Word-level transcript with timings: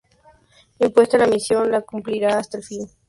Impuesta 0.79 1.19
la 1.19 1.27
misión, 1.27 1.69
la 1.69 1.81
cumplirá 1.83 2.39
hasta 2.39 2.57
el 2.57 2.63
fin. 2.63 2.87